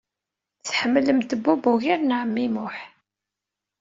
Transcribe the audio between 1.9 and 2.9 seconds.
n ɛemmi Muḥ.